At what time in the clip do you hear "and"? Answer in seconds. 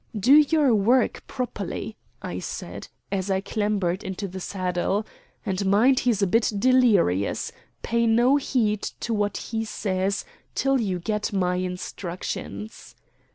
5.45-5.63